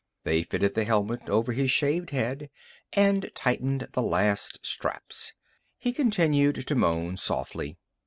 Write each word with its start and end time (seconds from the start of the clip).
They 0.23 0.41
fitted 0.41 0.73
the 0.73 0.83
helmet 0.83 1.29
over 1.29 1.51
his 1.53 1.69
shaved 1.69 2.09
head 2.09 2.49
and 2.91 3.29
tightened 3.35 3.87
the 3.93 4.01
last 4.01 4.57
straps. 4.65 5.33
He 5.77 5.93
continued 5.93 6.55
to 6.65 6.73
moan 6.73 7.17
softly. 7.17 7.77